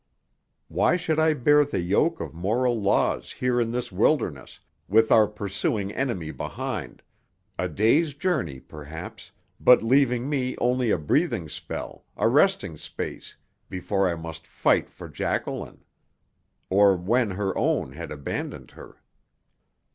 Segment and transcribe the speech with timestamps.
[0.67, 5.27] Why should I bear the yoke of moral laws here in this wilderness, with our
[5.27, 7.03] pursuing enemy behind
[7.59, 9.29] a day's journey perhaps
[9.59, 13.35] but leaving me only a breathing spell, a resting space,
[13.69, 15.83] before I must fight for Jacqueline?
[16.71, 19.03] Or when her own had abandoned her?